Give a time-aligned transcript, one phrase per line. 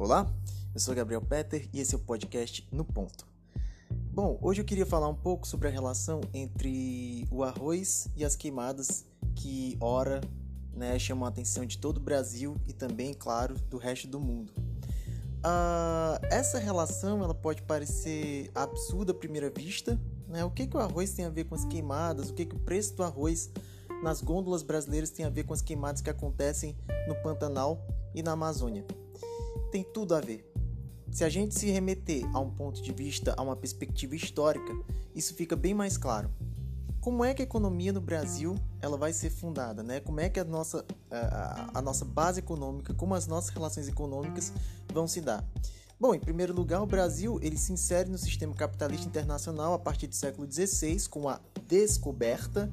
[0.00, 0.26] Olá,
[0.72, 3.26] eu sou Gabriel Peter e esse é o podcast No Ponto.
[4.10, 8.34] Bom, hoje eu queria falar um pouco sobre a relação entre o arroz e as
[8.34, 9.04] queimadas
[9.36, 10.22] que, ora,
[10.72, 14.54] né, chamam a atenção de todo o Brasil e também, claro, do resto do mundo.
[15.44, 20.00] Uh, essa relação ela pode parecer absurda à primeira vista.
[20.26, 20.42] Né?
[20.42, 22.30] O que, que o arroz tem a ver com as queimadas?
[22.30, 23.50] O que, que o preço do arroz
[24.02, 26.74] nas gôndolas brasileiras tem a ver com as queimadas que acontecem
[27.06, 28.82] no Pantanal e na Amazônia?
[29.70, 30.50] Tem tudo a ver.
[31.10, 34.72] Se a gente se remeter a um ponto de vista, a uma perspectiva histórica,
[35.14, 36.30] isso fica bem mais claro.
[37.00, 40.00] Como é que a economia no Brasil ela vai ser fundada, né?
[40.00, 44.52] Como é que a nossa, a, a nossa base econômica, como as nossas relações econômicas
[44.92, 45.44] vão se dar?
[45.98, 50.06] Bom, em primeiro lugar, o Brasil ele se insere no sistema capitalista internacional a partir
[50.06, 52.70] do século XVI, com a descoberta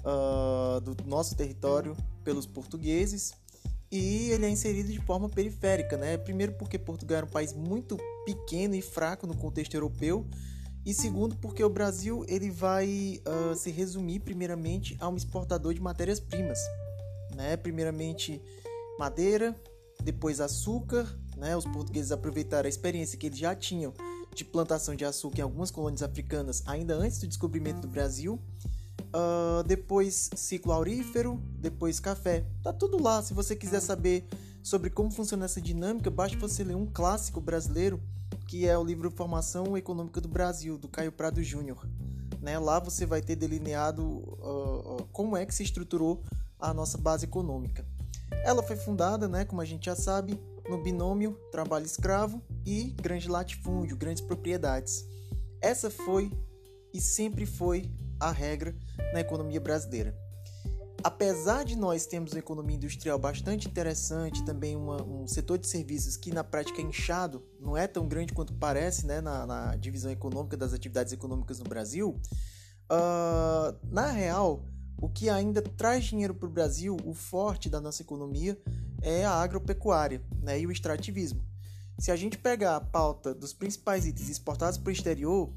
[0.00, 3.32] uh, do nosso território pelos portugueses
[3.90, 6.16] e ele é inserido de forma periférica, né?
[6.16, 10.26] Primeiro porque Portugal era um país muito pequeno e fraco no contexto europeu,
[10.84, 15.80] e segundo porque o Brasil ele vai uh, se resumir primeiramente a um exportador de
[15.80, 16.58] matérias-primas,
[17.34, 17.56] né?
[17.56, 18.40] Primeiramente
[18.98, 19.54] madeira,
[20.02, 21.06] depois açúcar,
[21.36, 21.56] né?
[21.56, 23.92] Os portugueses aproveitaram a experiência que eles já tinham
[24.34, 28.38] de plantação de açúcar em algumas colônias africanas ainda antes do descobrimento do Brasil
[29.16, 32.44] uh, depois ciclo aurífero, depois café.
[32.62, 33.22] Tá tudo lá.
[33.22, 34.28] Se você quiser saber
[34.62, 38.00] sobre como funciona essa dinâmica, basta você ler um clássico brasileiro
[38.46, 41.84] que é o livro Formação Econômica do Brasil, do Caio Prado Júnior.
[42.40, 42.58] Né?
[42.58, 46.22] Lá você vai ter delineado uh, uh, como é que se estruturou
[46.58, 47.84] a nossa base econômica.
[48.44, 53.28] Ela foi fundada, né, como a gente já sabe, no binômio trabalho escravo e grande
[53.28, 55.04] latifúndio, grandes propriedades.
[55.60, 56.30] Essa foi
[56.96, 58.74] e sempre foi a regra
[59.12, 60.16] na economia brasileira.
[61.04, 66.16] Apesar de nós termos uma economia industrial bastante interessante, também uma, um setor de serviços
[66.16, 70.10] que na prática é inchado, não é tão grande quanto parece né, na, na divisão
[70.10, 72.18] econômica das atividades econômicas no Brasil,
[72.90, 74.64] uh, na real,
[74.96, 78.58] o que ainda traz dinheiro para o Brasil, o forte da nossa economia,
[79.02, 81.44] é a agropecuária né, e o extrativismo.
[81.98, 85.52] Se a gente pegar a pauta dos principais itens exportados para o exterior,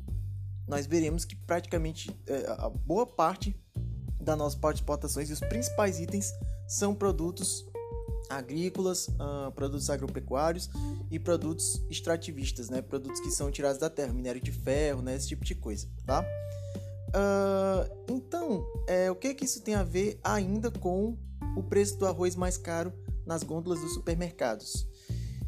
[0.70, 3.60] nós veremos que praticamente é, a boa parte
[4.22, 6.32] da nossa parte de exportações e os principais itens
[6.68, 7.66] são produtos
[8.30, 10.70] agrícolas, uh, produtos agropecuários
[11.10, 12.80] e produtos extrativistas, né?
[12.80, 15.16] Produtos que são tirados da terra, minério de ferro, né?
[15.16, 16.24] Esse tipo de coisa, tá?
[17.10, 21.18] Uh, então, é, o que que isso tem a ver ainda com
[21.58, 22.94] o preço do arroz mais caro
[23.26, 24.88] nas gôndolas dos supermercados?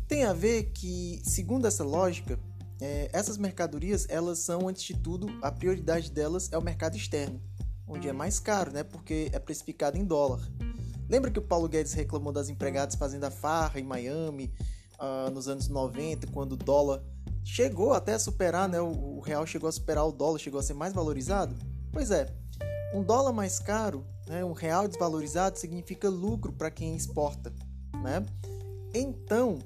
[0.08, 2.40] Tem a ver que, segundo essa lógica,
[2.82, 7.40] é, essas mercadorias, elas são, antes de tudo, a prioridade delas é o mercado externo,
[7.88, 8.84] onde é mais caro, né?
[8.84, 10.42] Porque é precificado em dólar.
[11.08, 14.52] Lembra que o Paulo Guedes reclamou das empregadas fazendo a farra em Miami
[15.00, 17.04] uh, nos anos 90, quando o dólar
[17.44, 18.82] chegou até a superar, né?
[18.82, 21.56] O, o real chegou a superar o dólar, chegou a ser mais valorizado?
[21.92, 22.34] Pois é,
[22.96, 27.54] um dólar mais caro, né, um real desvalorizado, significa lucro para quem exporta,
[28.02, 28.26] né?
[28.94, 29.60] Então,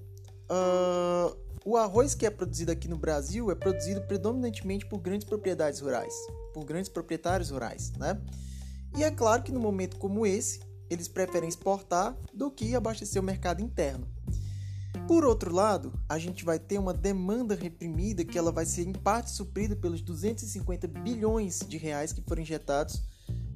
[0.52, 5.80] uh, o arroz que é produzido aqui no Brasil é produzido predominantemente por grandes propriedades
[5.80, 6.14] rurais,
[6.54, 8.22] por grandes proprietários rurais, né?
[8.96, 10.60] E é claro que no momento como esse,
[10.92, 14.08] eles preferem exportar do que abastecer o mercado interno.
[15.08, 18.94] Por outro lado, a gente vai ter uma demanda reprimida que ela vai ser em
[18.94, 23.04] parte suprida pelos 250 bilhões de reais que foram injetados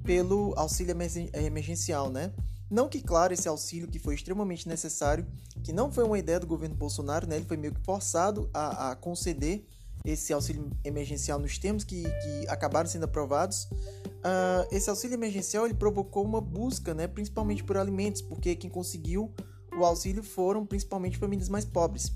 [0.03, 0.95] pelo auxílio
[1.33, 2.33] emergencial, né?
[2.69, 5.25] Não que, claro, esse auxílio que foi extremamente necessário,
[5.63, 7.37] que não foi uma ideia do governo Bolsonaro, né?
[7.37, 9.65] ele foi meio que forçado a, a conceder
[10.05, 13.63] esse auxílio emergencial nos termos que, que acabaram sendo aprovados.
[13.63, 17.07] Uh, esse auxílio emergencial ele provocou uma busca, né?
[17.07, 19.33] principalmente por alimentos, porque quem conseguiu
[19.77, 22.11] o auxílio foram principalmente famílias mais pobres.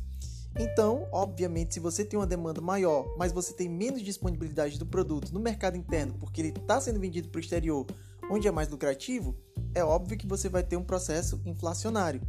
[0.60, 5.34] Então, obviamente, se você tem uma demanda maior, mas você tem menos disponibilidade do produto
[5.34, 7.88] no mercado interno, porque ele está sendo vendido para o exterior,
[8.30, 9.36] onde é mais lucrativo,
[9.74, 12.22] é óbvio que você vai ter um processo inflacionário.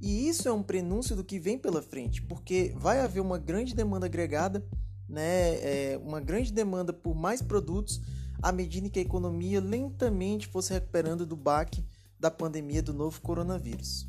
[0.00, 3.74] E isso é um prenúncio do que vem pela frente, porque vai haver uma grande
[3.74, 4.64] demanda agregada,
[5.08, 8.00] né, é, uma grande demanda por mais produtos
[8.42, 11.84] à medida que a economia lentamente fosse recuperando do baque
[12.18, 14.08] da pandemia do novo coronavírus.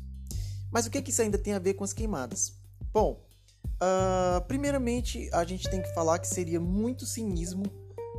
[0.70, 2.54] Mas o que, que isso ainda tem a ver com as queimadas?
[2.92, 3.22] Bom,
[3.64, 7.64] uh, primeiramente a gente tem que falar que seria muito cinismo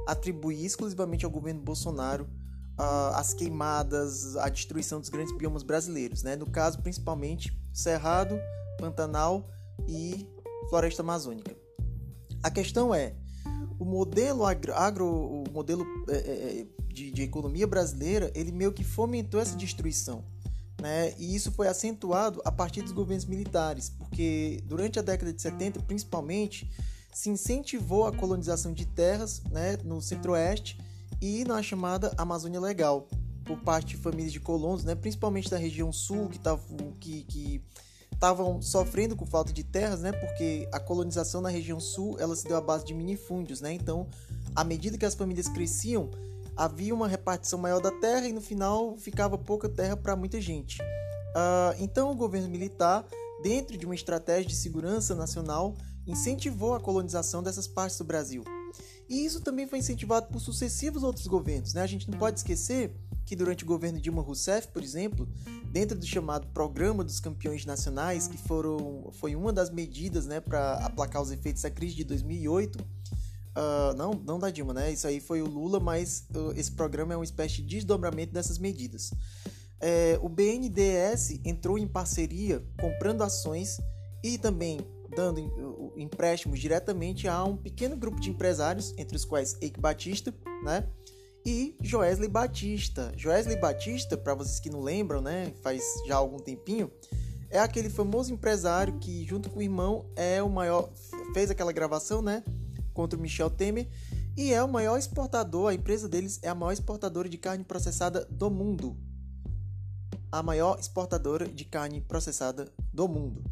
[0.08, 2.30] atribuir exclusivamente ao governo Bolsonaro
[2.78, 6.36] uh, as queimadas, a destruição dos grandes biomas brasileiros, né?
[6.36, 8.40] no caso principalmente Cerrado,
[8.78, 9.50] Pantanal
[9.88, 10.28] e
[10.70, 11.56] Floresta Amazônica.
[12.42, 13.16] A questão é,
[13.80, 18.72] o modelo agro, agro o modelo é, é, é, de, de, economia brasileira, ele meio
[18.72, 20.24] que fomentou essa destruição.
[20.82, 21.14] Né?
[21.18, 25.80] E isso foi acentuado a partir dos governos militares, porque durante a década de 70,
[25.82, 26.70] principalmente,
[27.14, 30.78] se incentivou a colonização de terras né, no centro-oeste
[31.24, 33.08] e na chamada Amazônia Legal,
[33.46, 37.64] por parte de famílias de colonos, né, principalmente da região sul, que estavam que, que
[38.62, 42.58] sofrendo com falta de terras, né, porque a colonização na região sul ela se deu
[42.58, 43.62] à base de minifúndios.
[43.62, 44.06] Né, então,
[44.54, 46.12] à medida que as famílias cresciam,
[46.58, 50.82] havia uma repartição maior da terra e no final ficava pouca terra para muita gente.
[50.82, 53.06] Uh, então, o governo militar,
[53.42, 55.74] dentro de uma estratégia de segurança nacional,
[56.06, 58.44] incentivou a colonização dessas partes do Brasil.
[59.10, 61.74] E isso também foi incentivado por sucessivos outros governos.
[61.74, 61.82] Né?
[61.82, 62.96] A gente não pode esquecer
[63.26, 65.28] que durante o governo Dilma Rousseff, por exemplo,
[65.72, 70.74] dentro do chamado Programa dos Campeões Nacionais, que foram, foi uma das medidas né, para
[70.86, 72.86] aplacar os efeitos da crise de 2008, uh,
[73.56, 74.92] ah, não, não da Dilma, né?
[74.92, 78.58] Isso aí foi o Lula, mas uh, esse programa é uma espécie de desdobramento dessas
[78.58, 79.12] medidas.
[79.80, 83.80] É, o BNDES entrou em parceria comprando ações
[84.24, 84.80] e também
[85.14, 90.34] dando empréstimos diretamente a um pequeno grupo de empresários, entre os quais Eike Batista,
[90.64, 90.88] né?
[91.46, 93.12] E Joesley Batista.
[93.18, 95.54] Joesley Batista, para vocês que não lembram, né?
[95.62, 96.90] Faz já algum tempinho,
[97.54, 100.90] é aquele famoso empresário que, junto com o irmão, é o maior.
[101.34, 102.44] fez aquela gravação, né?
[102.94, 103.88] Contra o Michel Temer.
[104.36, 108.26] E é o maior exportador, a empresa deles é a maior exportadora de carne processada
[108.32, 108.98] do mundo.
[110.32, 113.44] A maior exportadora de carne processada do mundo.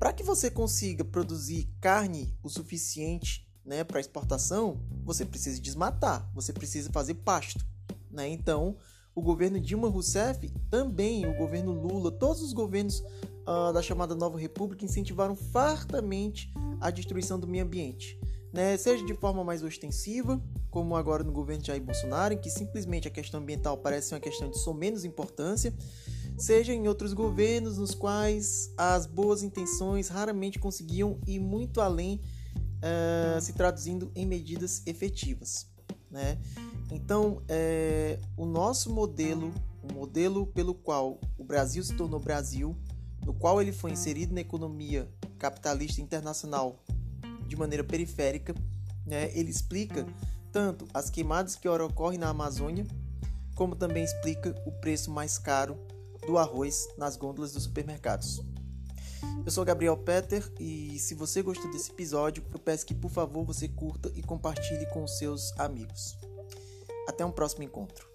[0.00, 6.54] Para que você consiga produzir carne o suficiente né, para exportação, você precisa desmatar, você
[6.54, 7.66] precisa fazer pasto.
[8.10, 8.26] Né?
[8.30, 8.78] Então,
[9.14, 13.00] o governo Dilma Rousseff, também o governo Lula, todos os governos
[13.46, 16.50] uh, da chamada Nova República incentivaram fartamente
[16.80, 18.18] a destruição do meio ambiente.
[18.54, 18.78] Né?
[18.78, 23.10] Seja de forma mais ostensiva, como agora no governo Jair Bolsonaro, em que simplesmente a
[23.10, 25.74] questão ambiental parece uma questão de só menos importância,
[26.40, 32.20] seja em outros governos nos quais as boas intenções raramente conseguiam ir muito além,
[32.78, 35.66] uh, se traduzindo em medidas efetivas.
[36.10, 36.38] Né?
[36.90, 39.52] Então, é, o nosso modelo,
[39.82, 42.74] o modelo pelo qual o Brasil se tornou Brasil,
[43.24, 45.08] no qual ele foi inserido na economia
[45.38, 46.82] capitalista internacional
[47.46, 48.54] de maneira periférica,
[49.06, 50.06] né, ele explica
[50.50, 52.86] tanto as queimadas que ora ocorrem na Amazônia,
[53.54, 55.78] como também explica o preço mais caro
[56.26, 58.42] do arroz nas gôndolas dos supermercados.
[59.44, 63.44] Eu sou Gabriel Peter e se você gostou desse episódio, eu peço que por favor
[63.44, 66.16] você curta e compartilhe com seus amigos.
[67.08, 68.08] Até um próximo encontro.